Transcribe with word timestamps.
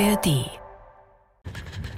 ARD. 0.00 0.50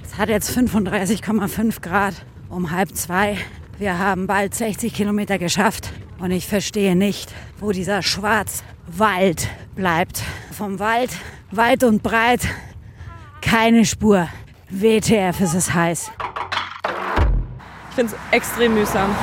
Es 0.03 0.17
hat 0.19 0.29
jetzt 0.29 0.55
35,5 0.55 1.81
Grad 1.81 2.13
um 2.47 2.69
halb 2.69 2.95
zwei. 2.95 3.37
Wir 3.79 3.97
haben 3.97 4.27
bald 4.27 4.53
60 4.53 4.93
Kilometer 4.93 5.39
geschafft 5.39 5.91
und 6.19 6.29
ich 6.29 6.45
verstehe 6.47 6.95
nicht, 6.95 7.33
wo 7.59 7.71
dieser 7.71 8.03
Schwarzwald 8.03 9.49
bleibt. 9.75 10.21
Vom 10.55 10.77
Wald 10.77 11.09
weit 11.49 11.83
und 11.83 12.03
breit 12.03 12.41
keine 13.41 13.83
Spur. 13.83 14.27
WTF 14.69 15.39
ist 15.41 15.55
es 15.55 15.73
heiß. 15.73 16.11
Ich 17.89 17.95
finde 17.95 18.13
es 18.13 18.35
extrem 18.35 18.75
mühsam. 18.75 19.15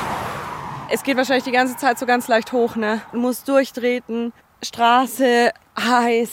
Es 0.90 1.04
geht 1.04 1.16
wahrscheinlich 1.16 1.44
die 1.44 1.52
ganze 1.52 1.76
Zeit 1.76 1.98
so 1.98 2.06
ganz 2.06 2.26
leicht 2.26 2.52
hoch, 2.52 2.74
ne? 2.74 3.02
Du 3.12 3.18
musst 3.18 3.48
durchtreten, 3.48 4.32
Straße, 4.64 5.52
heiß. 5.78 6.30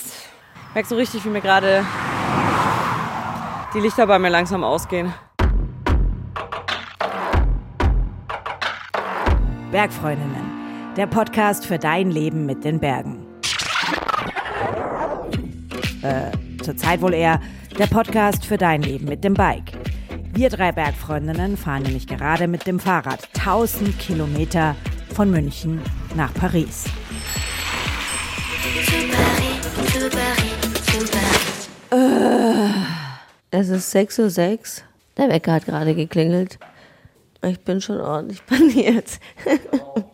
Ich 0.70 0.76
merke 0.76 0.90
so 0.90 0.96
richtig, 0.96 1.24
wie 1.26 1.30
mir 1.30 1.42
gerade 1.42 1.86
die 3.74 3.80
Lichter 3.80 4.06
bei 4.08 4.20
mir 4.20 4.30
langsam 4.30 4.64
ausgehen. 4.64 5.14
Bergfreundinnen, 9.72 10.94
der 10.98 11.08
Podcast 11.08 11.66
für 11.66 11.80
dein 11.80 12.12
Leben 12.12 12.46
mit 12.46 12.64
den 12.66 12.80
Bergen. 12.80 13.26
Äh, 16.02 16.32
zurzeit 16.64 17.02
wohl 17.02 17.14
eher 17.14 17.40
der 17.78 17.88
Podcast 17.88 18.46
für 18.46 18.58
dein 18.58 18.82
Leben 18.82 19.06
mit 19.06 19.24
dem 19.24 19.34
Bike. 19.34 19.72
Wir 20.34 20.50
drei 20.50 20.72
Bergfreundinnen 20.72 21.56
fahren 21.56 21.84
nämlich 21.84 22.08
gerade 22.08 22.48
mit 22.48 22.68
dem 22.68 22.80
Fahrrad 22.80 23.30
1000 23.38 23.98
Kilometer 23.98 24.76
von 25.14 25.32
München 25.32 25.82
nach 26.16 26.34
Paris. 26.34 26.86
Es 33.54 33.68
ist 33.68 33.94
6.06 33.94 34.20
Uhr. 34.80 34.84
Der 35.18 35.28
Wecker 35.30 35.52
hat 35.52 35.66
gerade 35.66 35.94
geklingelt. 35.94 36.58
Ich 37.44 37.60
bin 37.60 37.82
schon 37.82 38.00
ordentlich 38.00 38.46
paniert. 38.48 39.20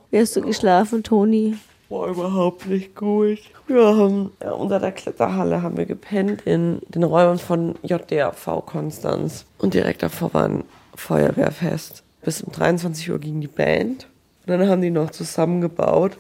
Wie 0.10 0.20
hast 0.20 0.36
du 0.36 0.42
geschlafen, 0.42 1.04
Toni? 1.04 1.56
Boah, 1.88 2.08
überhaupt 2.08 2.66
nicht 2.66 2.96
gut. 2.96 3.38
Wir 3.68 3.96
haben 3.96 4.32
unter 4.40 4.80
der 4.80 4.92
Kletterhalle 4.92 5.62
haben 5.62 5.78
wir 5.78 5.86
gepennt 5.86 6.42
in 6.42 6.82
den 6.90 7.04
Räumen 7.04 7.38
von 7.38 7.76
JDAV 7.84 8.66
Konstanz. 8.66 9.46
Und 9.60 9.76
direkt 9.76 10.02
davor 10.02 10.34
war 10.34 10.46
ein 10.46 10.64
Feuerwehrfest. 10.96 12.02
Bis 12.24 12.42
um 12.42 12.52
23 12.52 13.12
Uhr 13.12 13.20
ging 13.20 13.40
die 13.40 13.48
Band. 13.48 14.08
Und 14.48 14.48
dann 14.48 14.68
haben 14.68 14.82
die 14.82 14.90
noch 14.90 15.12
zusammengebaut. 15.12 16.18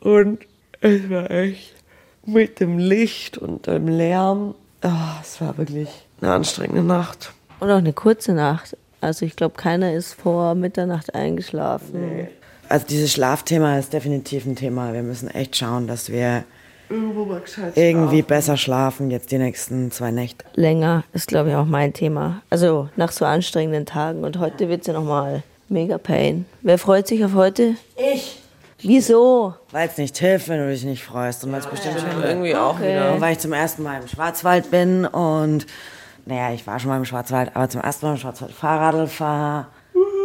Und 0.00 0.38
es 0.80 1.10
war 1.10 1.30
echt 1.30 1.74
mit 2.24 2.58
dem 2.58 2.78
Licht 2.78 3.36
und 3.36 3.66
dem 3.66 3.86
Lärm. 3.86 4.54
Oh, 4.82 5.20
es 5.20 5.42
war 5.42 5.58
wirklich 5.58 5.90
eine 6.24 6.34
anstrengende 6.34 6.82
Nacht. 6.82 7.32
Und 7.60 7.70
auch 7.70 7.76
eine 7.76 7.92
kurze 7.92 8.32
Nacht. 8.32 8.76
Also 9.00 9.26
ich 9.26 9.36
glaube, 9.36 9.54
keiner 9.56 9.92
ist 9.92 10.14
vor 10.14 10.54
Mitternacht 10.54 11.14
eingeschlafen. 11.14 12.16
Nee. 12.16 12.28
Also 12.68 12.86
dieses 12.86 13.12
Schlafthema 13.12 13.78
ist 13.78 13.92
definitiv 13.92 14.46
ein 14.46 14.56
Thema. 14.56 14.92
Wir 14.94 15.02
müssen 15.02 15.28
echt 15.28 15.56
schauen, 15.56 15.86
dass 15.86 16.10
wir 16.10 16.44
irgendwie 17.74 18.22
besser 18.22 18.56
schlafen 18.56 19.10
jetzt 19.10 19.30
die 19.30 19.38
nächsten 19.38 19.90
zwei 19.90 20.10
Nächte. 20.10 20.44
Länger 20.54 21.04
ist, 21.12 21.28
glaube 21.28 21.50
ich, 21.50 21.56
auch 21.56 21.66
mein 21.66 21.92
Thema. 21.92 22.42
Also 22.50 22.88
nach 22.96 23.12
so 23.12 23.24
anstrengenden 23.24 23.86
Tagen. 23.86 24.24
Und 24.24 24.38
heute 24.38 24.68
wird 24.68 24.82
es 24.82 24.86
ja 24.86 24.94
nochmal 24.94 25.42
mega 25.68 25.98
Pain. 25.98 26.46
Wer 26.62 26.78
freut 26.78 27.06
sich 27.06 27.24
auf 27.24 27.34
heute? 27.34 27.74
Ich. 27.96 28.40
Wieso? 28.80 29.54
Weil 29.70 29.88
es 29.88 29.96
nicht 29.96 30.16
hilft, 30.18 30.48
wenn 30.48 30.58
du 30.58 30.70
dich 30.70 30.84
nicht 30.84 31.04
freust. 31.04 31.44
Und 31.44 31.52
weil 31.52 31.60
es 31.60 31.66
bestimmt 31.66 31.96
ja, 31.96 32.12
schön 32.12 32.22
irgendwie 32.22 32.54
auch 32.54 32.74
okay. 32.74 32.92
wieder. 32.92 33.14
Und 33.14 33.20
weil 33.20 33.32
ich 33.32 33.38
zum 33.38 33.52
ersten 33.52 33.82
Mal 33.82 34.00
im 34.00 34.08
Schwarzwald 34.08 34.70
bin 34.70 35.06
und 35.06 35.66
naja, 36.26 36.52
ich 36.54 36.66
war 36.66 36.78
schon 36.78 36.90
mal 36.90 36.96
im 36.96 37.04
Schwarzwald, 37.04 37.54
aber 37.54 37.68
zum 37.68 37.80
ersten 37.80 38.06
Mal 38.06 38.12
im 38.12 38.18
Schwarzwald 38.18 38.52
Fahrradl 38.52 39.06
fahre. 39.06 39.66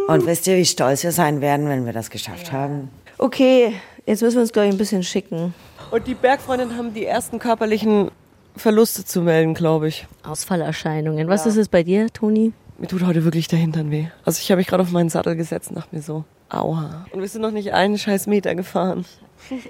Und 0.08 0.26
wisst 0.26 0.46
ihr, 0.46 0.56
wie 0.56 0.64
stolz 0.64 1.04
wir 1.04 1.12
sein 1.12 1.40
werden, 1.40 1.68
wenn 1.68 1.86
wir 1.86 1.92
das 1.92 2.10
geschafft 2.10 2.48
ja. 2.48 2.52
haben? 2.54 2.90
Okay, 3.18 3.74
jetzt 4.06 4.22
müssen 4.22 4.36
wir 4.36 4.42
uns, 4.42 4.52
glaube 4.52 4.68
ich, 4.68 4.74
ein 4.74 4.78
bisschen 4.78 5.02
schicken. 5.02 5.54
Und 5.90 6.06
die 6.06 6.14
Bergfreundinnen 6.14 6.76
haben 6.76 6.94
die 6.94 7.04
ersten 7.04 7.38
körperlichen 7.38 8.10
Verluste 8.56 9.04
zu 9.04 9.22
melden, 9.22 9.54
glaube 9.54 9.88
ich. 9.88 10.06
Ausfallerscheinungen. 10.24 11.28
Was 11.28 11.44
ja. 11.44 11.50
ist 11.50 11.56
es 11.56 11.68
bei 11.68 11.82
dir, 11.82 12.08
Toni? 12.12 12.52
Mir 12.78 12.88
tut 12.88 13.04
heute 13.04 13.24
wirklich 13.24 13.46
der 13.46 13.58
Hintern 13.58 13.90
weh. 13.90 14.06
Also 14.24 14.40
ich 14.40 14.50
habe 14.50 14.58
mich 14.58 14.66
gerade 14.66 14.82
auf 14.82 14.90
meinen 14.90 15.10
Sattel 15.10 15.36
gesetzt 15.36 15.68
und 15.68 15.76
dachte 15.76 15.94
mir 15.94 16.02
so, 16.02 16.24
aua. 16.48 17.06
Und 17.12 17.20
wir 17.20 17.28
sind 17.28 17.42
noch 17.42 17.50
nicht 17.50 17.72
einen 17.72 17.98
scheiß 17.98 18.26
Meter 18.26 18.54
gefahren. 18.54 19.04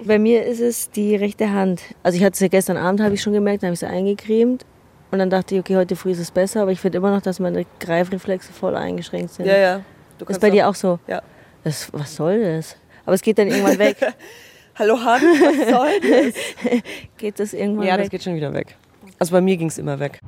Bei 0.05 0.17
mir 0.17 0.45
ist 0.45 0.59
es 0.59 0.89
die 0.89 1.15
rechte 1.15 1.51
Hand. 1.51 1.81
Also 2.03 2.17
ich 2.17 2.23
hatte 2.23 2.33
es 2.33 2.39
ja 2.39 2.47
gestern 2.47 2.77
Abend, 2.77 3.01
habe 3.01 3.13
ich 3.13 3.21
schon 3.21 3.33
gemerkt, 3.33 3.63
dann 3.63 3.67
habe 3.67 3.73
ich 3.73 3.79
sie 3.79 3.87
eingecremt. 3.87 4.65
Und 5.11 5.19
dann 5.19 5.29
dachte 5.29 5.55
ich, 5.55 5.59
okay, 5.59 5.75
heute 5.75 5.97
früh 5.97 6.11
ist 6.11 6.19
es 6.19 6.31
besser, 6.31 6.61
aber 6.61 6.71
ich 6.71 6.79
finde 6.79 6.97
immer 6.97 7.11
noch, 7.11 7.21
dass 7.21 7.39
meine 7.39 7.65
Greifreflexe 7.81 8.53
voll 8.53 8.77
eingeschränkt 8.77 9.33
sind. 9.33 9.45
Ja, 9.45 9.57
ja. 9.57 9.81
Du 10.17 10.25
ist 10.25 10.39
bei 10.39 10.49
dir 10.49 10.69
auch 10.69 10.75
so? 10.75 10.99
Ja. 11.05 11.21
Das, 11.65 11.91
was 11.91 12.15
soll 12.15 12.41
das? 12.41 12.77
Aber 13.05 13.15
es 13.15 13.21
geht 13.21 13.37
dann 13.37 13.49
irgendwann 13.49 13.77
weg. 13.77 13.97
Hallo 14.79 14.97
Hans, 15.03 15.21
was 15.21 15.69
soll 15.69 15.99
das? 15.99 16.81
geht 17.17 17.39
das 17.39 17.53
irgendwann 17.53 17.87
ja, 17.87 17.93
weg? 17.93 17.97
Ja, 17.97 18.03
das 18.03 18.09
geht 18.09 18.23
schon 18.23 18.35
wieder 18.35 18.53
weg. 18.53 18.77
Also 19.19 19.33
bei 19.33 19.41
mir 19.41 19.57
ging 19.57 19.67
es 19.67 19.77
immer 19.77 19.99
weg. 19.99 20.19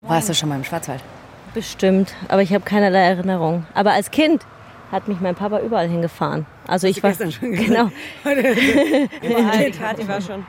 Warst 0.00 0.30
du 0.30 0.34
schon 0.34 0.48
mal 0.48 0.56
im 0.56 0.64
Schwarzwald? 0.64 1.02
Bestimmt, 1.52 2.14
aber 2.28 2.40
ich 2.40 2.54
habe 2.54 2.64
keinerlei 2.64 3.00
Erinnerung. 3.00 3.66
Aber 3.74 3.92
als 3.92 4.10
Kind 4.10 4.46
hat 4.90 5.08
mich 5.08 5.20
mein 5.20 5.34
Papa 5.34 5.60
überall 5.60 5.88
hingefahren. 5.88 6.46
Also 6.66 6.86
ich 6.86 7.02
war 7.02 7.12
schon 7.12 7.52
genau. 7.52 7.90
überall. 8.24 9.70
Kathi 9.72 10.08
war 10.08 10.22
schon. 10.22 10.46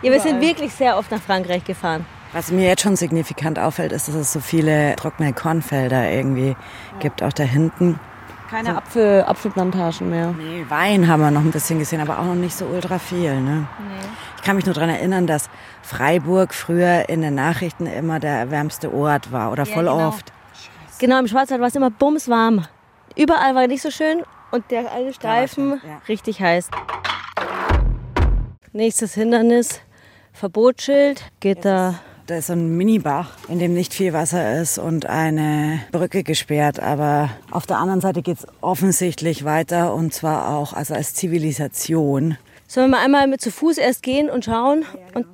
Ja, 0.00 0.12
wir 0.12 0.20
sind 0.20 0.40
wirklich 0.40 0.72
sehr 0.72 0.96
oft 0.96 1.10
nach 1.10 1.20
Frankreich 1.20 1.64
gefahren. 1.64 2.06
Was 2.32 2.52
mir 2.52 2.68
jetzt 2.68 2.82
schon 2.82 2.94
signifikant 2.94 3.58
auffällt, 3.58 3.90
ist, 3.90 4.06
dass 4.06 4.14
es 4.14 4.32
so 4.32 4.38
viele 4.38 4.94
trockene 4.96 5.32
Kornfelder 5.32 6.10
irgendwie 6.10 6.50
ja. 6.50 6.98
gibt, 7.00 7.22
auch 7.22 7.32
da 7.32 7.42
hinten. 7.42 7.98
Keine 8.48 8.70
so. 8.70 8.76
Apfel, 8.76 9.24
Apfelplantagen 9.24 10.08
mehr. 10.08 10.34
Nee, 10.38 10.64
Wein 10.68 11.08
haben 11.08 11.20
wir 11.20 11.30
noch 11.30 11.40
ein 11.40 11.50
bisschen 11.50 11.78
gesehen, 11.78 12.00
aber 12.00 12.18
auch 12.18 12.24
noch 12.24 12.34
nicht 12.34 12.56
so 12.56 12.66
ultra 12.66 12.98
viel. 12.98 13.40
Ne? 13.40 13.66
Nee. 13.78 14.08
Ich 14.36 14.42
kann 14.42 14.56
mich 14.56 14.66
nur 14.66 14.74
daran 14.74 14.90
erinnern, 14.90 15.26
dass 15.26 15.50
Freiburg 15.82 16.54
früher 16.54 17.08
in 17.08 17.20
den 17.20 17.34
Nachrichten 17.34 17.86
immer 17.86 18.20
der 18.20 18.50
wärmste 18.50 18.92
Ort 18.94 19.32
war 19.32 19.50
oder 19.50 19.64
ja, 19.64 19.74
voll 19.74 19.84
genau. 19.84 20.08
oft. 20.08 20.32
Scheiße. 20.52 21.00
Genau, 21.00 21.18
im 21.18 21.26
Schwarzwald 21.26 21.60
war 21.60 21.68
es 21.68 21.74
immer 21.74 21.90
bumswarm. 21.90 22.66
Überall 23.16 23.54
war 23.54 23.66
nicht 23.66 23.82
so 23.82 23.90
schön 23.90 24.22
und 24.50 24.70
der 24.70 24.92
eine 24.92 25.12
Streifen 25.12 25.80
ja. 25.84 26.00
richtig 26.08 26.40
heiß. 26.40 26.70
Nächstes 28.72 29.14
Hindernis, 29.14 29.80
Verbotsschild, 30.38 31.22
geht 31.40 31.64
da 31.64 32.00
da 32.28 32.36
ist 32.36 32.48
so 32.48 32.52
ein 32.52 32.76
Minibach, 32.76 33.30
in 33.48 33.58
dem 33.58 33.72
nicht 33.72 33.94
viel 33.94 34.12
Wasser 34.12 34.60
ist 34.60 34.76
und 34.76 35.06
eine 35.06 35.80
Brücke 35.92 36.22
gesperrt. 36.22 36.78
Aber 36.78 37.30
auf 37.50 37.64
der 37.64 37.78
anderen 37.78 38.02
Seite 38.02 38.20
geht 38.20 38.36
es 38.36 38.46
offensichtlich 38.60 39.44
weiter 39.44 39.94
und 39.94 40.12
zwar 40.12 40.54
auch 40.54 40.74
also 40.74 40.92
als 40.92 41.14
Zivilisation. 41.14 42.36
Sollen 42.66 42.90
wir 42.90 42.98
mal 42.98 43.04
einmal 43.04 43.28
mit 43.28 43.40
zu 43.40 43.50
Fuß 43.50 43.78
erst 43.78 44.02
gehen 44.02 44.28
und 44.28 44.44
schauen? 44.44 44.84
Und 45.14 45.26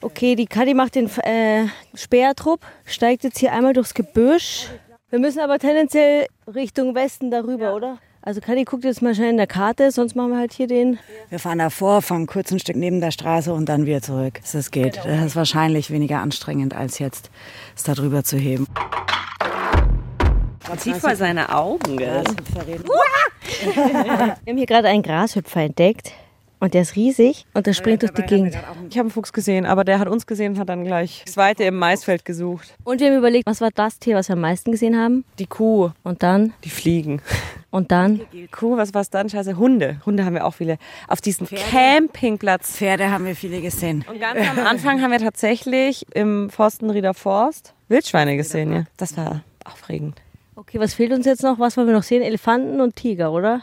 okay, 0.00 0.34
die 0.34 0.46
Kadi 0.46 0.74
macht 0.74 0.96
den 0.96 1.08
äh, 1.20 1.66
Speertrupp, 1.94 2.60
steigt 2.86 3.22
jetzt 3.22 3.38
hier 3.38 3.52
einmal 3.52 3.72
durchs 3.72 3.94
Gebüsch. 3.94 4.66
Wir 5.10 5.20
müssen 5.20 5.38
aber 5.38 5.60
tendenziell 5.60 6.26
Richtung 6.52 6.96
Westen 6.96 7.30
darüber, 7.30 7.66
ja. 7.66 7.74
oder? 7.74 7.98
Also 8.24 8.40
Kadi 8.40 8.62
guckt 8.64 8.84
jetzt 8.84 9.02
mal 9.02 9.16
schnell 9.16 9.30
in 9.30 9.36
der 9.36 9.48
Karte, 9.48 9.90
sonst 9.90 10.14
machen 10.14 10.30
wir 10.30 10.38
halt 10.38 10.52
hier 10.52 10.68
den. 10.68 10.96
Wir 11.28 11.40
fahren 11.40 11.58
davor, 11.58 12.02
fahren 12.02 12.28
kurz 12.28 12.52
ein 12.52 12.60
Stück 12.60 12.76
neben 12.76 13.00
der 13.00 13.10
Straße 13.10 13.52
und 13.52 13.68
dann 13.68 13.84
wieder 13.84 14.00
zurück. 14.00 14.40
Das 14.52 14.70
geht. 14.70 14.98
Das 15.04 15.26
ist 15.26 15.36
wahrscheinlich 15.36 15.90
weniger 15.90 16.20
anstrengend, 16.20 16.72
als 16.72 17.00
jetzt 17.00 17.30
es 17.74 17.82
da 17.82 17.94
drüber 17.94 18.22
zu 18.22 18.36
heben. 18.36 18.68
Sieht 20.78 20.98
vor 20.98 21.16
seine 21.16 21.52
Augen, 21.52 21.96
gell? 21.96 22.22
Wir 23.64 24.36
haben 24.46 24.56
hier 24.56 24.66
gerade 24.66 24.86
einen 24.86 25.02
Grashüpfer 25.02 25.62
entdeckt. 25.62 26.12
Und 26.62 26.74
der 26.74 26.82
ist 26.82 26.94
riesig 26.94 27.44
und 27.54 27.66
der 27.66 27.72
springt 27.72 28.02
durch 28.02 28.12
die 28.12 28.22
Gegend. 28.22 28.54
Ich 28.88 28.96
habe 28.96 29.06
einen 29.06 29.10
Fuchs 29.10 29.32
gesehen, 29.32 29.66
aber 29.66 29.82
der 29.82 29.98
hat 29.98 30.06
uns 30.06 30.28
gesehen 30.28 30.52
und 30.52 30.60
hat 30.60 30.68
dann 30.68 30.84
gleich 30.84 31.24
das 31.26 31.36
Weite 31.36 31.64
im 31.64 31.76
Maisfeld 31.76 32.24
gesucht. 32.24 32.72
Und 32.84 33.00
wir 33.00 33.08
haben 33.08 33.18
überlegt, 33.18 33.48
was 33.48 33.60
war 33.60 33.70
das 33.74 33.98
Tier, 33.98 34.14
was 34.14 34.28
wir 34.28 34.34
am 34.34 34.42
meisten 34.42 34.70
gesehen 34.70 34.96
haben? 34.96 35.24
Die 35.40 35.46
Kuh. 35.46 35.90
Und 36.04 36.22
dann? 36.22 36.52
Die 36.62 36.70
Fliegen. 36.70 37.20
Und 37.72 37.90
dann? 37.90 38.20
Die 38.32 38.46
Kuh, 38.46 38.76
was 38.76 38.94
war 38.94 39.00
es 39.00 39.10
dann? 39.10 39.28
Scheiße, 39.28 39.56
Hunde. 39.56 40.00
Hunde 40.06 40.24
haben 40.24 40.34
wir 40.34 40.46
auch 40.46 40.54
viele. 40.54 40.78
Auf 41.08 41.20
diesem 41.20 41.48
Pferde. 41.48 41.64
Campingplatz. 41.68 42.76
Pferde 42.76 43.10
haben 43.10 43.26
wir 43.26 43.34
viele 43.34 43.60
gesehen. 43.60 44.04
Und 44.08 44.20
ganz 44.20 44.38
am 44.48 44.64
Anfang 44.64 45.02
haben 45.02 45.10
wir 45.10 45.18
tatsächlich 45.18 46.06
im 46.14 46.48
Forstenrieder 46.48 47.12
Forst 47.12 47.74
Wildschweine 47.88 48.36
gesehen. 48.36 48.72
Ja. 48.72 48.84
Das 48.98 49.16
war 49.16 49.42
aufregend. 49.64 50.14
Okay, 50.54 50.78
was 50.78 50.94
fehlt 50.94 51.12
uns 51.12 51.26
jetzt 51.26 51.42
noch? 51.42 51.58
Was 51.58 51.76
wollen 51.76 51.88
wir 51.88 51.94
noch 51.94 52.04
sehen? 52.04 52.22
Elefanten 52.22 52.80
und 52.80 52.94
Tiger, 52.94 53.32
oder? 53.32 53.62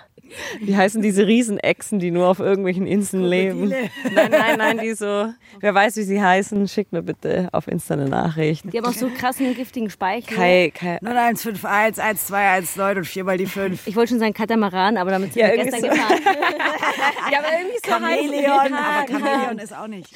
Wie 0.60 0.76
heißen 0.76 1.02
diese 1.02 1.28
Riesenechsen, 1.28 2.00
die 2.00 2.12
nur 2.12 2.28
auf 2.28 2.40
irgendwelchen 2.40 2.86
Inseln 2.86 3.24
leben? 3.24 3.70
Nein, 3.70 4.32
nein, 4.32 4.58
nein, 4.58 4.78
die 4.80 4.94
so. 4.94 5.34
Wer 5.60 5.76
weiß, 5.76 5.98
wie 5.98 6.04
sie 6.04 6.22
heißen, 6.22 6.68
schickt 6.68 6.92
mir 6.92 7.02
bitte 7.02 7.50
auf 7.52 7.68
Insta 7.68 7.96
eine 7.96 8.08
Nachricht. 8.08 8.66
Die 8.72 8.78
haben 8.78 8.86
auch 8.86 8.94
so 8.94 9.10
krassen, 9.10 9.54
giftigen 9.56 9.90
Speichel. 9.90 10.36
Kai, 10.36 10.72
Kai. 10.74 11.00
0151, 11.02 12.04
1219 12.04 12.98
und 12.98 13.06
4 13.06 13.24
mal 13.24 13.38
die 13.38 13.46
5. 13.46 13.88
Ich 13.88 13.96
wollte 13.96 14.10
schon 14.10 14.20
sagen 14.20 14.34
Katamaran, 14.34 14.98
aber 14.98 15.12
damit 15.12 15.34
sind 15.34 15.42
ja, 15.42 15.50
wir 15.50 15.64
gestern 15.64 15.82
so. 15.82 15.88
gefahren. 15.88 16.20
ja, 17.32 17.40
aber 17.40 17.48
irgendwie 17.60 17.78
so 17.84 17.92
Chamäleon, 17.92 18.74
aber 18.74 19.08
Chamäleon 19.08 19.60
ist 19.60 19.76
auch 19.76 19.88
nicht. 19.88 20.10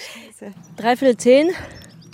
Dreiviertel 0.78 1.18
zehn. 1.18 1.52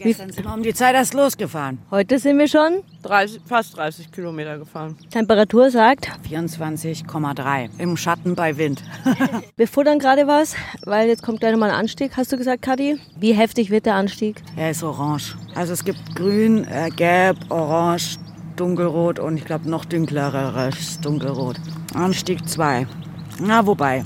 Gestern 0.01 0.31
sind 0.31 0.45
wir 0.45 0.53
um 0.53 0.63
die 0.63 0.73
Zeit 0.73 0.95
erst 0.95 1.13
losgefahren. 1.13 1.77
Heute 1.91 2.19
sind 2.19 2.37
wir 2.39 2.47
schon. 2.47 2.83
30, 3.03 3.41
fast 3.45 3.75
30 3.75 4.11
Kilometer 4.11 4.57
gefahren. 4.57 4.95
Temperatur 5.09 5.69
sagt, 5.69 6.09
24,3 6.29 7.69
im 7.79 7.97
Schatten 7.97 8.33
bei 8.35 8.57
Wind. 8.57 8.81
wir 9.57 9.67
futtern 9.67 9.99
gerade 9.99 10.25
was, 10.25 10.55
weil 10.85 11.09
jetzt 11.09 11.21
kommt 11.21 11.41
gleich 11.41 11.51
nochmal 11.51 11.71
ein 11.71 11.75
Anstieg, 11.75 12.11
hast 12.15 12.31
du 12.31 12.37
gesagt, 12.37 12.61
Kadi? 12.61 12.97
Wie 13.19 13.33
heftig 13.33 13.69
wird 13.71 13.85
der 13.85 13.95
Anstieg? 13.95 14.41
er 14.55 14.71
ist 14.71 14.83
orange. 14.83 15.35
Also 15.55 15.73
es 15.73 15.83
gibt 15.83 16.15
grün, 16.15 16.65
äh, 16.65 16.89
gelb, 16.95 17.37
orange, 17.49 18.17
dunkelrot 18.55 19.19
und 19.19 19.37
ich 19.37 19.45
glaube 19.45 19.69
noch 19.69 19.85
dünkleres 19.85 20.99
dunkelrot. 21.01 21.57
Anstieg 21.93 22.47
2. 22.47 22.87
Na, 23.41 23.65
wobei, 23.65 24.03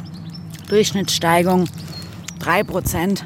Durchschnittssteigung 0.70 1.66
3%, 2.40 3.24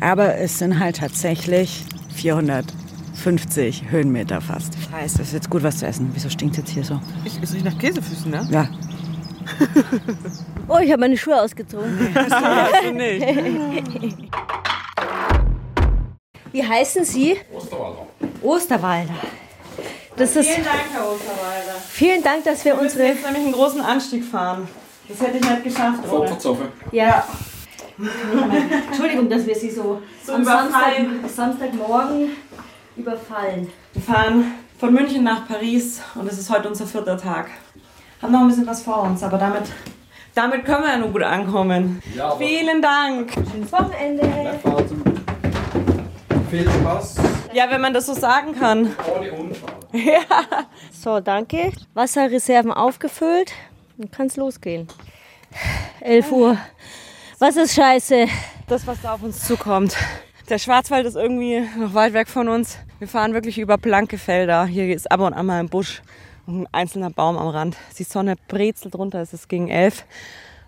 aber 0.00 0.36
es 0.36 0.58
sind 0.58 0.78
halt 0.78 0.96
tatsächlich 0.98 1.84
450 2.14 3.84
Höhenmeter 3.90 4.40
fast. 4.40 4.74
Das 4.74 4.90
heißt, 4.92 5.14
es 5.20 5.28
ist 5.28 5.32
jetzt 5.34 5.50
gut 5.50 5.62
was 5.62 5.78
zu 5.78 5.86
essen. 5.86 6.10
Wieso 6.14 6.28
stinkt 6.30 6.56
jetzt 6.56 6.70
hier 6.70 6.84
so? 6.84 7.00
Ich, 7.24 7.38
es 7.42 7.52
riecht 7.52 7.64
nach 7.64 7.78
Käsefüßen, 7.78 8.30
ne? 8.30 8.46
Ja, 8.50 8.68
Oh, 10.68 10.78
ich 10.78 10.90
habe 10.92 11.00
meine 11.00 11.16
Schuhe 11.16 11.40
ausgezogen. 11.40 12.14
Hast 12.14 12.84
du 12.84 12.92
nicht. 12.92 13.26
Wie 16.52 16.66
heißen 16.66 17.04
Sie? 17.04 17.36
Osterwalder. 17.52 18.06
Osterwalder. 18.42 19.14
Das 20.16 20.36
ist, 20.36 20.48
Vielen 20.48 20.64
Dank, 20.64 20.80
Herr 20.92 21.02
Osterwalder. 21.10 21.74
vielen 21.88 22.22
Dank, 22.22 22.44
dass 22.44 22.64
wir 22.64 22.74
Wir 22.76 22.82
müssen 22.82 22.98
unsere. 22.98 23.12
jetzt 23.14 23.24
nämlich 23.24 23.42
einen 23.44 23.52
großen 23.52 23.80
Anstieg 23.80 24.24
fahren. 24.24 24.68
Das 25.08 25.20
hätte 25.20 25.38
ich 25.38 25.42
nicht 25.48 25.64
geschafft. 25.64 26.04
Vorverzoffe. 26.06 26.68
Ja. 26.92 27.24
Entschuldigung, 28.88 29.28
dass 29.28 29.46
wir 29.46 29.54
Sie 29.54 29.70
so, 29.70 30.00
So 30.24 30.32
am 30.34 30.44
Samstag, 30.44 30.98
überfallen. 30.98 31.28
Samstagmorgen 31.28 32.30
überfallen. 32.96 33.68
Wir 33.92 34.02
fahren 34.02 34.44
von 34.78 34.92
München 34.94 35.24
nach 35.24 35.46
Paris 35.46 36.00
und 36.14 36.26
es 36.30 36.38
ist 36.38 36.50
heute 36.50 36.68
unser 36.68 36.86
vierter 36.86 37.16
Tag. 37.16 37.48
Haben 38.22 38.32
noch 38.32 38.40
ein 38.40 38.48
bisschen 38.48 38.66
was 38.66 38.82
vor 38.82 39.02
uns, 39.02 39.22
aber 39.22 39.38
damit, 39.38 39.62
damit 40.34 40.64
können 40.64 40.82
wir 40.84 40.90
ja 40.90 40.98
nur 40.98 41.08
gut 41.10 41.22
ankommen. 41.22 42.02
Ja, 42.14 42.36
Vielen 42.36 42.82
Dang. 42.82 43.26
Schönes 43.50 43.72
Wochenende. 43.72 44.58
Viel 46.50 46.68
Spaß. 46.70 47.16
Ja, 47.54 47.70
wenn 47.70 47.80
man 47.80 47.94
das 47.94 48.06
so 48.06 48.14
sagen 48.14 48.54
kann. 48.58 48.94
Ohne 49.16 49.32
Unfall. 49.32 49.70
So, 50.92 51.18
danke. 51.20 51.72
Wasserreserven 51.94 52.72
aufgefüllt. 52.72 53.52
Dann 53.96 54.10
kann 54.10 54.26
es 54.26 54.36
losgehen. 54.36 54.86
11 56.00 56.30
Uhr. 56.32 56.56
Was 57.40 57.56
ist 57.56 57.74
scheiße? 57.74 58.26
Das, 58.66 58.86
was 58.86 59.00
da 59.00 59.14
auf 59.14 59.22
uns 59.22 59.46
zukommt. 59.46 59.96
Der 60.50 60.58
Schwarzwald 60.58 61.06
ist 61.06 61.14
irgendwie 61.14 61.66
noch 61.78 61.94
weit 61.94 62.12
weg 62.12 62.28
von 62.28 62.48
uns. 62.48 62.76
Wir 62.98 63.08
fahren 63.08 63.32
wirklich 63.32 63.58
über 63.58 63.78
blanke 63.78 64.18
Felder. 64.18 64.66
Hier 64.66 64.94
ist 64.94 65.10
ab 65.10 65.20
und 65.20 65.32
an 65.32 65.46
mal 65.46 65.58
ein 65.58 65.70
Busch 65.70 66.02
und 66.46 66.64
ein 66.64 66.68
einzelner 66.70 67.08
Baum 67.08 67.38
am 67.38 67.48
Rand. 67.48 67.78
Die 67.98 68.02
Sonne 68.02 68.34
brezelt 68.46 68.94
runter, 68.94 69.22
es 69.22 69.32
ist 69.32 69.48
gegen 69.48 69.68
elf. 69.68 70.04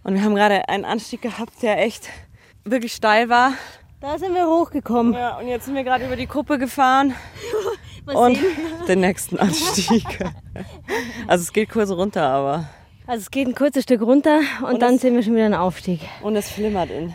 Und 0.03 0.15
wir 0.15 0.25
haben 0.25 0.35
gerade 0.35 0.67
einen 0.71 0.87
Anstieg 0.87 1.21
gehabt, 1.21 1.63
der 1.63 1.79
echt 1.79 2.09
wirklich 2.65 2.95
steil 2.95 3.29
war. 3.29 3.53
Da 4.01 4.17
sind 4.17 4.35
wir 4.35 4.47
hochgekommen. 4.47 5.13
Ja, 5.13 5.37
und 5.37 5.49
jetzt 5.49 5.67
sind 5.67 5.75
wir 5.75 5.85
gerade 5.85 6.07
über 6.07 6.17
die 6.17 6.27
Kuppe 6.27 6.57
gefahren 6.57 7.15
und 8.07 8.39
den 8.89 9.01
nächsten 9.01 9.39
Anstieg. 9.39 10.05
Also 11.27 11.43
es 11.43 11.53
geht 11.53 11.71
kurz 11.71 11.91
runter, 11.91 12.23
aber 12.23 12.69
Also 13.06 13.22
es 13.22 13.31
geht 13.32 13.49
ein 13.49 13.54
kurzes 13.54 13.82
Stück 13.82 14.00
runter 14.00 14.40
und, 14.69 14.81
dann 14.81 14.99
sehen 14.99 15.16
wir 15.16 15.25
schon 15.25 15.34
wieder 15.34 15.46
einen 15.46 15.54
Aufstieg. 15.54 16.00
und 16.22 16.37
es 16.37 16.49
flimmert 16.49 16.90
in. 16.90 17.14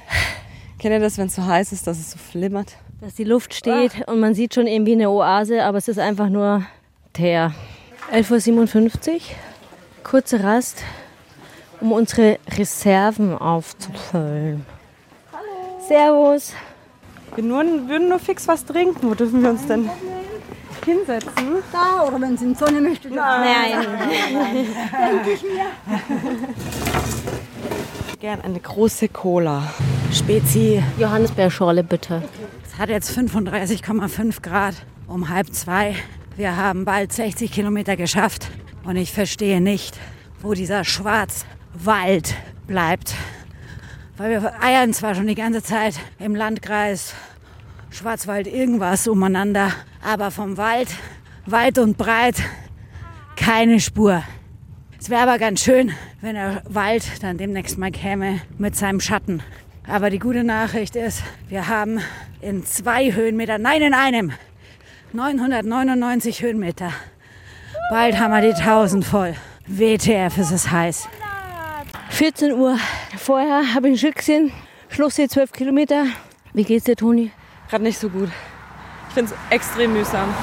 Kennt 0.80 0.94
ihr 0.94 1.00
das, 1.00 1.18
wenn 1.18 1.28
es 1.28 1.36
so 1.36 1.46
heiß 1.46 1.72
ist, 1.72 1.88
dass 1.88 1.98
es 1.98 2.12
so 2.12 2.18
flimmert? 2.18 2.74
Dass 3.00 3.16
die 3.16 3.24
Luft 3.24 3.54
steht 3.54 4.08
und 4.08 4.20
man 4.20 4.34
sieht 4.34 4.54
schon 4.54 4.68
irgendwie 4.68 4.92
eine 4.92 5.10
Oase, 5.10 5.64
aber 5.64 5.78
es 5.78 5.88
ist 5.88 5.98
einfach 5.98 6.30
nur 6.30 6.66
Teer. 7.14 7.54
11.57 8.12 9.14
Uhr, 9.14 9.20
kurze 10.04 10.44
Rast, 10.44 10.84
um 11.80 11.94
unsere 11.94 12.38
Reserven 12.58 13.38
aufzufüllen. 13.38 14.66
Hallo. 15.32 15.88
Servus. 15.88 16.54
Wir 17.36 17.44
nur, 17.44 17.64
würden 17.88 18.10
nur 18.10 18.20
fix 18.20 18.48
was 18.48 18.66
trinken. 18.66 19.10
Wo 19.10 19.14
dürfen 19.14 19.42
wir 19.42 19.52
uns 19.52 19.66
denn 19.68 19.90
hinsetzen? 20.88 21.64
Da, 21.72 22.04
oder 22.08 22.20
wenn 22.22 22.38
Sie 22.38 22.46
in 22.46 22.54
die 22.54 22.60
Sonne 22.60 22.82
möchten. 22.82 23.14
Nein. 23.14 23.72
Gern 28.20 28.42
eine 28.42 28.60
große 28.60 29.10
Cola. 29.10 29.72
Spezi. 30.12 30.82
Johannisbeerschorle 30.98 31.84
bitte. 31.84 32.24
Es 32.66 32.80
hat 32.80 32.90
jetzt 32.90 33.16
35,5 33.16 34.42
Grad 34.42 34.76
um 35.08 35.30
halb 35.30 35.54
zwei. 35.54 35.96
Wir 36.36 36.56
haben 36.56 36.86
bald 36.86 37.14
60 37.14 37.52
Kilometer 37.52 37.96
geschafft 37.96 38.48
und 38.84 38.96
ich 38.96 39.12
verstehe 39.12 39.62
nicht, 39.62 40.00
wo 40.42 40.54
dieser 40.54 40.84
Schwarzwald 40.84 42.36
bleibt. 42.66 43.14
Weil 44.18 44.42
wir 44.42 44.64
eiern 44.64 44.94
zwar 44.94 45.14
schon 45.14 45.28
die 45.28 45.36
ganze 45.36 45.62
Zeit 45.62 46.00
im 46.20 46.36
Landkreis 46.36 47.14
Schwarzwald 47.90 48.48
irgendwas 48.48 49.08
umeinander, 49.08 49.72
aber 50.08 50.32
vom 50.32 50.56
Wald 50.56 50.88
weit 51.46 51.78
und 51.78 51.98
breit 51.98 52.36
keine 53.36 53.82
Spur. 53.82 54.24
Es 54.98 55.10
wäre 55.10 55.24
aber 55.24 55.38
ganz 55.38 55.62
schön, 55.62 55.92
wenn 56.22 56.36
der 56.36 56.62
Wald 56.66 57.22
dann 57.22 57.38
demnächst 57.38 57.78
mal 57.78 57.92
käme 57.92 58.40
mit 58.58 58.78
seinem 58.78 59.02
Schatten. 59.02 59.44
Aber 59.86 60.10
die 60.10 60.20
gute 60.20 60.46
Nachricht 60.46 60.96
ist, 60.96 61.24
wir 61.50 61.68
haben 61.68 62.00
in 62.40 62.66
zwei 62.66 63.12
Höhenmeter, 63.12 63.58
nein 63.58 63.82
in 63.82 63.94
einem, 63.94 64.32
999 65.12 66.42
Höhenmeter. 66.42 66.94
Bald 67.90 68.18
haben 68.18 68.32
wir 68.32 68.42
die 68.42 68.54
1000 68.54 69.04
voll. 69.04 69.36
WTF 69.68 70.38
ist 70.38 70.52
es 70.52 70.72
heiß. 70.72 71.10
14 72.12 72.54
Uhr. 72.54 72.78
Vorher 73.18 73.74
habe 73.74 73.90
ich 73.90 73.96
ein 73.96 73.98
Schild 73.98 74.16
gesehen. 74.16 74.54
Schlusssee 74.88 75.28
12 75.28 75.52
Kilometer. 75.52 76.06
Wie 76.54 76.64
geht's 76.64 76.86
dir, 76.86 76.96
Toni? 76.96 77.32
Gerade 77.70 77.84
nicht 77.84 78.00
so 78.00 78.10
gut. 78.10 78.30
Ich 79.10 79.14
finde 79.14 79.34
es 79.34 79.54
extrem 79.54 79.94
mühsam. 79.94 80.34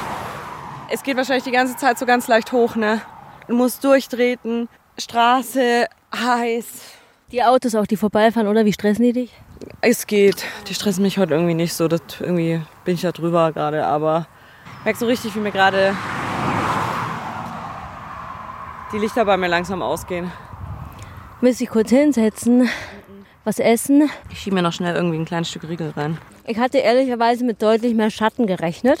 Es 0.89 1.03
geht 1.03 1.17
wahrscheinlich 1.17 1.43
die 1.43 1.51
ganze 1.51 1.75
Zeit 1.75 1.97
so 1.97 2.05
ganz 2.05 2.27
leicht 2.27 2.51
hoch, 2.51 2.75
ne? 2.75 3.01
Du 3.47 3.55
musst 3.55 3.83
durchtreten, 3.83 4.69
Straße, 4.97 5.87
heiß. 6.15 6.65
Die 7.31 7.43
Autos 7.43 7.75
auch, 7.75 7.85
die 7.87 7.97
vorbeifahren, 7.97 8.47
oder? 8.47 8.65
Wie 8.65 8.73
stressen 8.73 9.03
die 9.03 9.13
dich? 9.13 9.33
Es 9.81 10.07
geht. 10.07 10.45
Die 10.67 10.73
stressen 10.73 11.01
mich 11.01 11.17
heute 11.17 11.33
irgendwie 11.33 11.53
nicht 11.53 11.73
so. 11.73 11.87
Das, 11.87 12.01
irgendwie 12.19 12.61
bin 12.83 12.95
ich 12.95 13.01
da 13.01 13.11
drüber 13.11 13.51
gerade, 13.51 13.85
aber 13.85 14.27
ich 14.79 14.85
merke 14.85 14.99
so 14.99 15.05
richtig, 15.05 15.35
wie 15.35 15.39
mir 15.39 15.51
gerade 15.51 15.95
die 18.93 18.99
Lichter 18.99 19.25
bei 19.25 19.37
mir 19.37 19.47
langsam 19.47 19.81
ausgehen. 19.81 20.31
Willst 21.41 21.59
dich 21.59 21.69
kurz 21.69 21.89
hinsetzen, 21.89 22.69
was 23.45 23.59
essen? 23.59 24.09
Ich 24.29 24.39
schiebe 24.39 24.55
mir 24.55 24.61
noch 24.61 24.73
schnell 24.73 24.95
irgendwie 24.95 25.17
ein 25.17 25.25
kleines 25.25 25.49
Stück 25.49 25.69
Riegel 25.69 25.91
rein. 25.91 26.17
Ich 26.45 26.59
hatte 26.59 26.79
ehrlicherweise 26.79 27.45
mit 27.45 27.61
deutlich 27.61 27.93
mehr 27.93 28.09
Schatten 28.09 28.47
gerechnet. 28.47 28.99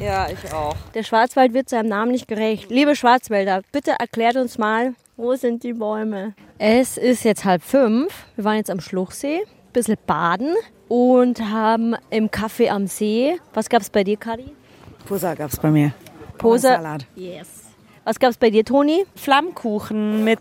Ja, 0.00 0.28
ich 0.28 0.52
auch. 0.52 0.76
Der 0.94 1.02
Schwarzwald 1.02 1.54
wird 1.54 1.68
seinem 1.68 1.88
Namen 1.88 2.12
nicht 2.12 2.28
gerecht. 2.28 2.70
Liebe 2.70 2.94
Schwarzwälder, 2.94 3.62
bitte 3.72 3.92
erklärt 3.98 4.36
uns 4.36 4.58
mal, 4.58 4.94
wo 5.16 5.34
sind 5.34 5.64
die 5.64 5.72
Bäume? 5.72 6.34
Es 6.58 6.96
ist 6.96 7.24
jetzt 7.24 7.44
halb 7.44 7.62
fünf. 7.62 8.12
Wir 8.36 8.44
waren 8.44 8.56
jetzt 8.56 8.70
am 8.70 8.80
Schluchsee, 8.80 9.38
ein 9.38 9.72
bisschen 9.72 9.96
baden 10.06 10.54
und 10.88 11.40
haben 11.40 11.96
im 12.10 12.28
Café 12.28 12.68
am 12.68 12.86
See. 12.86 13.36
Was 13.54 13.68
gab's 13.68 13.90
bei 13.90 14.04
dir, 14.04 14.16
Kadi? 14.16 14.52
Posa 15.06 15.34
gab 15.34 15.50
es 15.50 15.58
bei 15.58 15.70
mir. 15.70 15.92
Posa. 16.36 16.76
Salat. 16.76 17.06
Yes. 17.16 17.67
Was 18.08 18.18
gab's 18.18 18.38
bei 18.38 18.48
dir, 18.48 18.64
Toni? 18.64 19.04
Flammkuchen 19.16 20.24
mit 20.24 20.38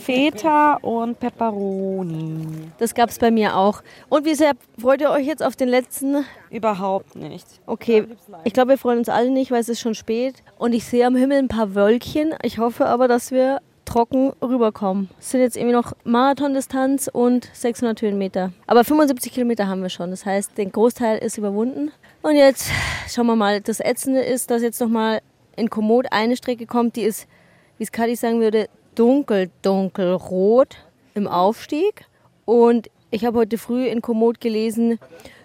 Feta 0.00 0.74
und 0.82 1.20
Peperoni. 1.20 2.72
Das 2.78 2.92
gab's 2.92 3.20
bei 3.20 3.30
mir 3.30 3.56
auch. 3.56 3.84
Und 4.08 4.24
wie 4.24 4.34
sehr 4.34 4.54
freut 4.80 5.00
ihr 5.00 5.10
euch 5.10 5.24
jetzt 5.24 5.40
auf 5.40 5.54
den 5.54 5.68
letzten? 5.68 6.24
Überhaupt 6.50 7.14
nicht. 7.14 7.46
Okay, 7.66 8.08
ich 8.42 8.52
glaube, 8.52 8.70
wir 8.70 8.78
freuen 8.78 8.98
uns 8.98 9.08
alle 9.08 9.30
nicht, 9.30 9.52
weil 9.52 9.60
es 9.60 9.68
ist 9.68 9.78
schon 9.78 9.94
spät. 9.94 10.42
Und 10.58 10.72
ich 10.72 10.86
sehe 10.86 11.06
am 11.06 11.14
Himmel 11.14 11.38
ein 11.38 11.46
paar 11.46 11.76
Wölkchen. 11.76 12.34
Ich 12.42 12.58
hoffe 12.58 12.86
aber, 12.86 13.06
dass 13.06 13.30
wir 13.30 13.60
trocken 13.84 14.32
rüberkommen. 14.42 15.08
Es 15.20 15.30
sind 15.30 15.40
jetzt 15.40 15.56
irgendwie 15.56 15.76
noch 15.76 15.92
Marathondistanz 16.02 17.08
und 17.12 17.48
600 17.52 18.02
Höhenmeter. 18.02 18.52
Aber 18.66 18.82
75 18.82 19.32
Kilometer 19.32 19.68
haben 19.68 19.82
wir 19.82 19.88
schon. 19.88 20.10
Das 20.10 20.26
heißt, 20.26 20.58
der 20.58 20.66
Großteil 20.66 21.18
ist 21.18 21.38
überwunden. 21.38 21.92
Und 22.22 22.34
jetzt 22.34 22.70
schauen 23.08 23.26
wir 23.26 23.36
mal. 23.36 23.60
Das 23.60 23.78
Ätzende 23.78 24.22
ist, 24.22 24.50
dass 24.50 24.62
jetzt 24.62 24.80
nochmal 24.80 25.20
in 25.56 25.70
Komoot 25.70 26.06
eine 26.10 26.36
Strecke 26.36 26.66
kommt, 26.66 26.96
die 26.96 27.02
ist, 27.02 27.26
wie 27.78 27.84
es 27.84 27.92
Kadi 27.92 28.16
sagen 28.16 28.40
würde, 28.40 28.68
dunkel, 28.94 29.50
dunkelrot 29.62 30.76
im 31.14 31.26
Aufstieg. 31.26 32.06
Und 32.44 32.90
ich 33.10 33.24
habe 33.24 33.38
heute 33.38 33.58
früh 33.58 33.86
in 33.86 34.02
Komoot 34.02 34.40
gelesen, 34.40 34.98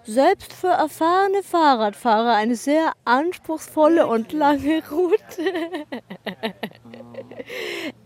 selbst 0.04 0.54
für 0.54 0.68
erfahrene 0.68 1.44
Fahrradfahrer 1.44 2.34
eine 2.36 2.56
sehr 2.56 2.94
anspruchsvolle 3.06 4.08
und 4.08 4.34
lange 4.34 4.82
Route. 4.90 5.54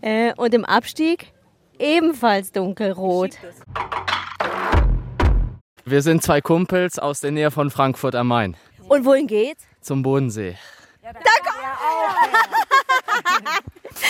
äh, 0.02 0.32
und 0.36 0.54
im 0.54 0.64
Abstieg 0.64 1.32
ebenfalls 1.78 2.52
dunkelrot. 2.52 3.38
Wir 5.84 6.02
sind 6.02 6.22
zwei 6.22 6.40
Kumpels 6.40 6.98
aus 6.98 7.20
der 7.20 7.30
Nähe 7.30 7.50
von 7.50 7.70
Frankfurt 7.70 8.14
am 8.14 8.28
Main. 8.28 8.56
Und 8.88 9.04
wohin 9.04 9.26
geht's? 9.26 9.64
zum 9.84 10.02
Bodensee. 10.02 10.56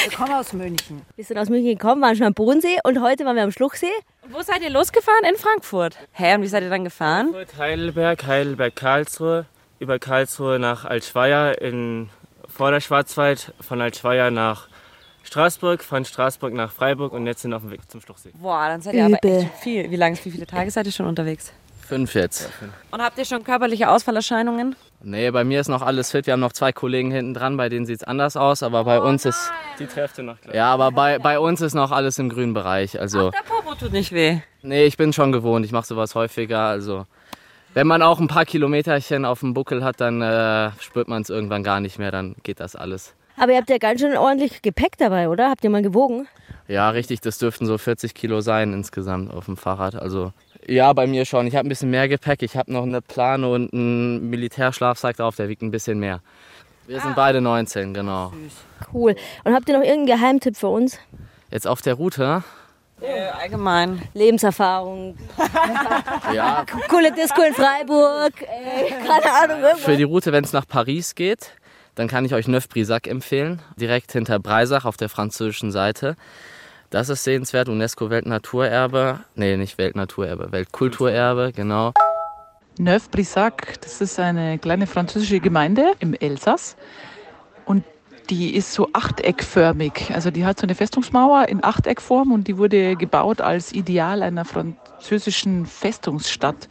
Wir 0.04 0.16
kommen 0.16 0.33
aus 0.33 0.52
München. 0.52 1.02
Wir 1.16 1.25
sind 1.25 1.38
aus 1.38 1.49
München 1.49 1.78
gekommen, 1.78 2.02
waren 2.02 2.14
schon 2.16 2.26
am 2.26 2.35
Bodensee 2.35 2.78
und 2.85 3.00
heute 3.00 3.25
waren 3.25 3.37
wir 3.37 3.42
am 3.42 3.52
Schluchsee. 3.52 3.87
Wo 4.28 4.42
seid 4.42 4.62
ihr 4.62 4.71
losgefahren? 4.71 5.25
In 5.28 5.37
Frankfurt. 5.37 5.97
Hä, 6.12 6.35
und 6.35 6.42
wie 6.42 6.47
seid 6.47 6.62
ihr 6.62 6.71
dann 6.71 6.85
gefahren? 6.85 7.35
Heidelberg, 7.59 8.26
Heidelberg, 8.26 8.76
Karlsruhe, 8.76 9.47
über 9.78 9.99
Karlsruhe 9.99 10.59
nach 10.59 10.85
Altschweier 10.85 11.61
in 11.61 12.11
Vorderschwarzwald, 12.49 13.54
von 13.61 13.80
Altschweier 13.80 14.30
nach 14.30 14.68
Straßburg, 15.25 15.83
von 15.83 16.04
Straßburg 16.04 16.52
nach 16.52 16.71
Freiburg 16.71 17.12
und 17.12 17.26
jetzt 17.26 17.42
sind 17.42 17.50
wir 17.50 17.56
auf 17.56 17.62
dem 17.62 17.71
Weg 17.71 17.90
zum 17.90 18.00
Schluchsee. 18.00 18.30
Boah, 18.35 18.68
dann 18.68 18.83
seid 18.83 18.94
ihr 18.94 19.06
aber 19.06 19.16
Übel. 19.16 19.30
echt 19.38 19.49
schon 19.49 19.59
viel. 19.61 19.90
Wie 19.90 19.97
lange, 19.97 20.16
wie 20.23 20.30
viele 20.30 20.47
Tage 20.47 20.71
seid 20.71 20.87
ihr 20.87 20.92
schon 20.92 21.06
unterwegs? 21.06 21.52
Fünf 21.88 22.14
jetzt. 22.14 22.50
Und 22.90 23.02
habt 23.02 23.18
ihr 23.18 23.25
schon 23.25 23.42
körperliche 23.42 23.88
Ausfallerscheinungen? 23.90 24.76
Nee, 25.06 25.30
bei 25.30 25.44
mir 25.44 25.61
ist 25.61 25.68
noch 25.68 25.82
alles 25.82 26.11
fit. 26.11 26.26
Wir 26.26 26.32
haben 26.32 26.40
noch 26.40 26.52
zwei 26.54 26.73
Kollegen 26.73 27.11
hinten 27.11 27.34
dran, 27.34 27.58
bei 27.58 27.68
denen 27.68 27.84
sieht 27.84 27.96
es 27.96 28.04
anders 28.04 28.38
aus, 28.38 28.62
aber 28.62 28.84
bei 28.84 29.00
uns 29.00 29.26
ist. 29.26 29.52
Die 29.78 29.87
trefft 29.87 30.16
ihr 30.16 30.25
noch 30.25 30.40
gleich. 30.40 30.54
Ja, 30.54 30.73
aber 30.73 30.92
bei, 30.92 31.18
bei 31.18 31.38
uns 31.38 31.61
ist 31.61 31.75
noch 31.75 31.90
alles 31.90 32.18
im 32.18 32.30
grünen 32.30 32.54
Bereich. 32.54 32.99
Also. 32.99 33.30
Der 33.30 33.42
Popo 33.42 33.75
tut 33.75 33.92
nicht 33.92 34.12
weh. 34.12 34.38
Nee, 34.62 34.87
ich 34.87 34.96
bin 34.96 35.12
schon 35.12 35.30
gewohnt. 35.30 35.66
Ich 35.66 35.73
mache 35.73 35.87
sowas 35.87 36.14
häufiger. 36.14 36.61
Also, 36.61 37.04
wenn 37.75 37.87
man 37.87 38.00
auch 38.00 38.18
ein 38.18 38.28
paar 38.28 38.46
Kilometerchen 38.46 39.26
auf 39.26 39.40
dem 39.40 39.52
Buckel 39.52 39.84
hat, 39.84 40.00
dann 40.00 40.23
äh, 40.23 40.70
spürt 40.80 41.08
man 41.08 41.20
es 41.20 41.28
irgendwann 41.28 41.62
gar 41.62 41.80
nicht 41.80 41.99
mehr. 41.99 42.11
Dann 42.11 42.37
geht 42.42 42.61
das 42.61 42.75
alles. 42.75 43.14
Aber 43.37 43.52
ihr 43.52 43.58
habt 43.58 43.68
ja 43.68 43.78
ganz 43.78 44.00
schön 44.00 44.16
ordentlich 44.16 44.62
Gepäck 44.62 44.96
dabei, 44.96 45.28
oder? 45.28 45.50
Habt 45.50 45.64
ihr 45.64 45.70
mal 45.70 45.82
gewogen? 45.82 46.28
Ja, 46.66 46.88
richtig. 46.88 47.20
Das 47.20 47.37
dürften 47.37 47.66
so 47.66 47.76
40 47.76 48.14
Kilo 48.14 48.40
sein 48.40 48.73
insgesamt 48.73 49.34
auf 49.34 49.44
dem 49.44 49.58
Fahrrad. 49.58 49.96
Also, 49.96 50.32
ja, 50.66 50.92
bei 50.92 51.06
mir 51.06 51.25
schon. 51.25 51.47
Ich 51.47 51.56
habe 51.56 51.66
ein 51.66 51.68
bisschen 51.68 51.90
mehr 51.90 52.09
Gepäck. 52.09 52.42
Ich 52.42 52.56
habe 52.56 52.73
noch 52.73 52.83
eine 52.83 53.00
Plane 53.02 53.49
und 53.49 53.73
einen 53.73 54.30
Militärschlafsack 54.30 55.16
drauf. 55.16 55.37
Der 55.37 55.49
wiegt 55.49 55.62
ein 55.62 55.71
bisschen 55.71 55.99
mehr. 55.99 56.21
Wir 56.87 57.00
sind 57.00 57.16
beide 57.16 57.40
19, 57.40 57.94
genau. 57.94 58.33
Cool. 58.92 59.16
Und 59.44 59.54
habt 59.54 59.68
ihr 59.68 59.78
noch 59.78 59.85
irgendeinen 59.85 60.18
Geheimtipp 60.21 60.56
für 60.56 60.68
uns? 60.68 60.99
Jetzt 61.50 61.66
auf 61.66 61.80
der 61.80 61.94
Route. 61.94 62.44
Äh, 63.00 63.28
allgemein. 63.28 64.02
Lebenserfahrung, 64.14 65.16
Ja, 66.33 66.64
coole 66.88 67.11
Disco 67.12 67.42
in 67.42 67.52
Freiburg, 67.54 68.33
äh, 68.42 68.90
keine 68.90 69.33
Ahnung, 69.33 69.61
irgendwas. 69.62 69.85
Für 69.85 69.97
die 69.97 70.04
Route, 70.04 70.33
wenn 70.33 70.44
es 70.44 70.52
nach 70.52 70.66
Paris 70.66 71.14
geht, 71.14 71.50
dann 71.97 72.06
kann 72.09 72.25
ich 72.25 72.35
euch 72.35 72.47
Neuf-Brissac 72.49 73.06
empfehlen, 73.06 73.61
direkt 73.76 74.12
hinter 74.12 74.38
Breisach 74.38 74.85
auf 74.85 74.97
der 74.97 75.09
französischen 75.09 75.73
Seite. 75.73 76.16
Das 76.94 77.08
ist 77.08 77.24
sehenswert, 77.24 77.68
UNESCO-Weltnaturerbe. 77.68 79.18
Nee, 79.34 79.56
nicht 79.56 79.78
Weltnaturerbe, 79.78 80.52
Weltkulturerbe, 80.52 81.50
genau. 81.52 81.92
Neuf-Brissac, 82.78 83.80
das 83.80 84.00
ist 84.00 84.20
eine 84.20 84.60
kleine 84.60 84.86
französische 84.86 85.40
Gemeinde 85.40 85.94
im 85.98 86.14
Elsass. 86.14 86.76
Und 87.64 87.82
die 88.30 88.54
ist 88.54 88.72
so 88.72 88.90
achteckförmig. 88.92 90.12
Also 90.14 90.30
die 90.30 90.44
hat 90.44 90.60
so 90.60 90.68
eine 90.68 90.76
Festungsmauer 90.76 91.48
in 91.48 91.64
Achteckform 91.64 92.30
und 92.30 92.46
die 92.46 92.58
wurde 92.58 92.94
gebaut 92.94 93.40
als 93.40 93.72
Ideal 93.72 94.22
einer 94.22 94.44
französischen 94.44 95.66
Festungsstadt. 95.66 96.68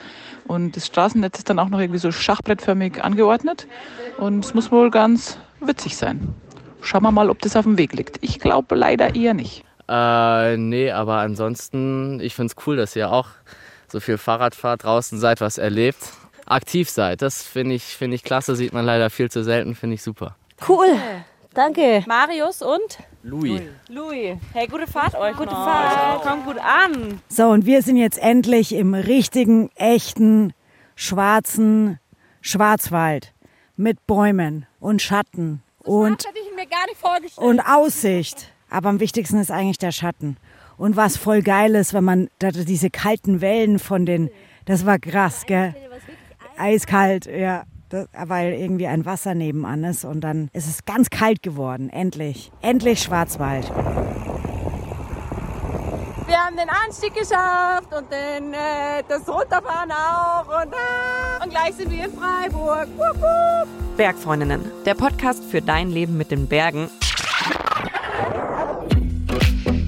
Und 0.47 0.77
das 0.77 0.87
Straßennetz 0.87 1.39
ist 1.39 1.49
dann 1.49 1.59
auch 1.59 1.67
noch 1.67 1.81
irgendwie 1.81 1.99
so 1.99 2.13
schachbrettförmig 2.13 3.03
angeordnet. 3.03 3.67
Und 4.19 4.45
es 4.45 4.53
muss 4.53 4.71
wohl 4.71 4.89
ganz 4.89 5.37
witzig 5.59 5.97
sein. 5.97 6.33
Schauen 6.79 7.03
wir 7.03 7.11
mal, 7.11 7.29
ob 7.29 7.41
das 7.41 7.57
auf 7.57 7.65
dem 7.65 7.77
Weg 7.77 7.91
liegt. 7.91 8.19
Ich 8.21 8.39
glaube 8.39 8.75
leider 8.75 9.15
eher 9.15 9.33
nicht. 9.33 9.65
Äh, 9.87 10.57
nee, 10.57 10.91
aber 10.91 11.17
ansonsten, 11.17 12.19
ich 12.21 12.35
finde 12.35 12.53
es 12.55 12.67
cool, 12.67 12.77
dass 12.77 12.95
ihr 12.95 13.11
auch 13.11 13.27
so 13.91 13.99
viel 13.99 14.17
Fahrrad 14.17 14.55
fahrt, 14.55 14.83
draußen 14.83 15.19
seid, 15.19 15.41
was 15.41 15.57
erlebt, 15.57 15.99
aktiv 16.45 16.89
seid. 16.89 17.21
Das 17.21 17.43
finde 17.43 17.75
ich, 17.75 17.83
find 17.83 18.13
ich 18.13 18.23
klasse, 18.23 18.55
sieht 18.55 18.73
man 18.73 18.85
leider 18.85 19.09
viel 19.09 19.29
zu 19.29 19.43
selten, 19.43 19.75
finde 19.75 19.95
ich 19.95 20.03
super. 20.03 20.35
Cool. 20.67 20.87
Danke. 21.53 22.03
Marius 22.07 22.61
und 22.63 22.97
Louis. 23.21 23.61
Louis. 23.87 24.37
Hey, 24.53 24.67
gute 24.67 24.87
Fahrt 24.87 25.13
euch. 25.15 25.35
Gute 25.35 25.51
Fahrt. 25.51 26.23
Kommt 26.23 26.45
gut 26.45 26.57
an. 26.57 27.21
So, 27.29 27.49
und 27.49 27.65
wir 27.65 27.83
sind 27.83 27.97
jetzt 27.97 28.17
endlich 28.17 28.73
im 28.73 28.95
richtigen, 28.95 29.69
echten, 29.75 30.53
schwarzen 30.95 31.99
Schwarzwald 32.41 33.33
mit 33.77 34.05
Bäumen 34.07 34.65
und 34.79 35.01
Schatten 35.01 35.61
und, 35.79 36.25
hätte 36.25 36.39
ich 36.39 36.55
mir 36.55 36.65
gar 36.65 36.85
nicht 36.87 36.97
vorgestellt. 36.97 37.47
und 37.47 37.59
Aussicht. 37.61 38.49
Aber 38.73 38.89
am 38.89 38.99
wichtigsten 38.99 39.37
ist 39.39 39.51
eigentlich 39.51 39.77
der 39.77 39.91
Schatten. 39.91 40.35
Und 40.77 40.95
was 40.95 41.15
voll 41.15 41.43
geil 41.43 41.75
ist, 41.75 41.93
wenn 41.93 42.03
man 42.03 42.29
da 42.39 42.49
diese 42.49 42.89
kalten 42.89 43.39
Wellen 43.39 43.77
von 43.77 44.07
den, 44.07 44.31
das 44.65 44.83
war 44.87 44.97
krass, 44.97 45.45
gell? 45.45 45.75
Eiskalt, 46.57 47.27
ja. 47.27 47.65
Das, 47.89 48.07
weil 48.25 48.53
irgendwie 48.53 48.87
ein 48.87 49.05
Wasser 49.05 49.35
nebenan 49.35 49.83
ist 49.83 50.03
und 50.03 50.21
dann 50.21 50.49
ist 50.53 50.67
es 50.67 50.85
ganz 50.85 51.11
kalt 51.11 51.43
geworden. 51.43 51.91
Endlich. 51.91 52.51
Endlich 52.61 53.03
Schwarzwald. 53.03 53.69
Wir 56.25 56.37
haben 56.37 56.57
den 56.57 56.69
Anstieg 56.69 57.13
geschafft 57.13 57.93
und 57.95 58.11
den, 58.11 58.53
äh, 58.55 59.03
das 59.07 59.29
Runterfahren 59.29 59.91
auch. 59.91 60.63
Und, 60.63 60.73
äh, 60.73 61.43
und 61.43 61.51
gleich 61.51 61.75
sind 61.75 61.91
wir 61.91 62.05
in 62.05 62.11
Freiburg. 62.11 62.87
Wupp, 62.97 63.21
wupp. 63.21 63.97
Bergfreundinnen, 63.97 64.71
der 64.87 64.95
Podcast 64.95 65.43
für 65.43 65.61
dein 65.61 65.91
Leben 65.91 66.17
mit 66.17 66.31
den 66.31 66.47
Bergen. 66.47 66.89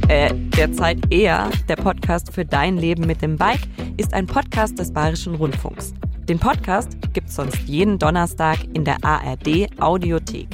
Äh, 0.07 0.35
derzeit 0.55 0.99
eher 1.11 1.49
der 1.67 1.77
Podcast 1.77 2.31
für 2.31 2.45
dein 2.45 2.77
Leben 2.77 3.07
mit 3.07 3.23
dem 3.23 3.37
Bike 3.37 3.67
ist 3.97 4.13
ein 4.13 4.27
Podcast 4.27 4.77
des 4.77 4.93
Bayerischen 4.93 5.33
Rundfunks. 5.33 5.95
Den 6.29 6.37
Podcast 6.37 6.95
gibt's 7.13 7.35
sonst 7.35 7.57
jeden 7.65 7.97
Donnerstag 7.97 8.59
in 8.73 8.85
der 8.85 9.03
ARD 9.03 9.67
Audiothek. 9.79 10.47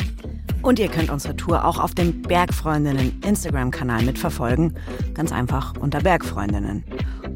Und 0.61 0.79
ihr 0.79 0.87
könnt 0.87 1.09
unsere 1.09 1.35
Tour 1.35 1.65
auch 1.65 1.79
auf 1.79 1.93
dem 1.93 2.21
Bergfreundinnen 2.21 3.21
Instagram-Kanal 3.25 4.03
mitverfolgen. 4.03 4.77
Ganz 5.15 5.33
einfach 5.33 5.73
unter 5.77 5.99
Bergfreundinnen. 5.99 6.85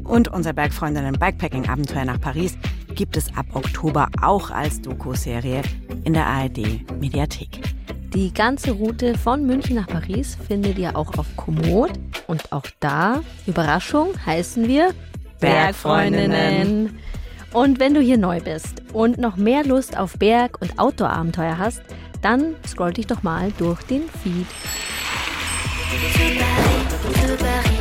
Und 0.04 0.28
unser 0.28 0.54
Bergfreundinnen 0.54 1.18
Bikepacking-Abenteuer 1.18 2.06
nach 2.06 2.20
Paris 2.20 2.56
gibt 2.94 3.18
es 3.18 3.36
ab 3.36 3.46
Oktober 3.52 4.08
auch 4.22 4.50
als 4.50 4.80
Doku-Serie 4.80 5.60
in 6.04 6.14
der 6.14 6.26
ARD-Mediathek. 6.26 7.60
Die 8.14 8.32
ganze 8.32 8.70
Route 8.70 9.18
von 9.18 9.44
München 9.44 9.76
nach 9.76 9.88
Paris 9.88 10.38
findet 10.46 10.78
ihr 10.78 10.96
auch 10.96 11.18
auf 11.18 11.26
Komoot. 11.36 11.90
Und 12.26 12.52
auch 12.52 12.66
da, 12.80 13.22
Überraschung, 13.46 14.14
heißen 14.24 14.66
wir 14.68 14.94
Bergfreundinnen. 15.40 16.98
Und 17.52 17.80
wenn 17.80 17.94
du 17.94 18.00
hier 18.00 18.18
neu 18.18 18.40
bist 18.40 18.82
und 18.92 19.18
noch 19.18 19.36
mehr 19.36 19.64
Lust 19.64 19.96
auf 19.96 20.18
Berg- 20.18 20.60
und 20.60 20.78
Outdoor-Abenteuer 20.78 21.58
hast, 21.58 21.82
dann 22.22 22.56
scroll 22.66 22.92
dich 22.92 23.06
doch 23.06 23.22
mal 23.22 23.52
durch 23.58 23.82
den 23.84 24.02
Feed. 24.22 24.46
Paris, 27.18 27.75